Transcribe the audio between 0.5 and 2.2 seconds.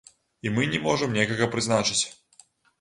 мы не можам некага прызначыць.